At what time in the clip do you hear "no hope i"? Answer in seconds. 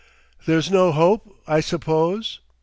0.71-1.59